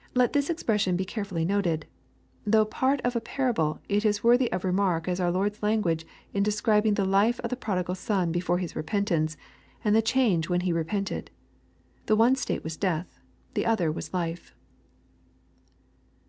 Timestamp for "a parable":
3.14-3.78